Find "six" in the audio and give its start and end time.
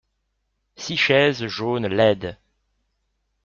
0.77-0.97